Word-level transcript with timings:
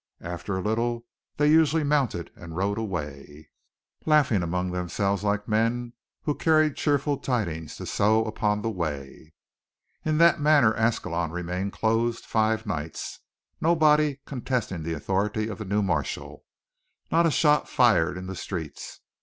After 0.23 0.57
a 0.57 0.63
little 0.63 1.05
they 1.37 1.45
usually 1.47 1.83
mounted 1.83 2.31
and 2.35 2.55
rode 2.57 2.79
away, 2.79 3.51
laughing 4.07 4.41
among 4.41 4.71
themselves 4.71 5.23
like 5.23 5.47
men 5.47 5.93
who 6.23 6.33
carried 6.33 6.75
cheerful 6.75 7.17
tidings 7.19 7.75
to 7.75 7.85
sow 7.85 8.25
upon 8.25 8.63
the 8.63 8.69
way. 8.71 9.35
In 10.03 10.17
that 10.17 10.41
manner 10.41 10.73
Ascalon 10.73 11.29
remained 11.29 11.73
closed 11.73 12.25
five 12.25 12.65
nights, 12.65 13.19
nobody 13.61 14.17
contesting 14.25 14.81
the 14.81 14.93
authority 14.93 15.47
of 15.47 15.59
the 15.59 15.65
new 15.65 15.83
marshal, 15.83 16.45
not 17.11 17.27
a 17.27 17.29
shot 17.29 17.69
fired 17.69 18.17
in 18.17 18.25
the 18.25 18.35
streets. 18.35 19.01